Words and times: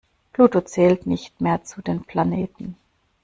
Pluto 0.33 0.61
zählt 0.61 1.05
nicht 1.05 1.41
mehr 1.41 1.63
zu 1.63 1.83
den 1.83 2.03
Planeten. 2.05 2.75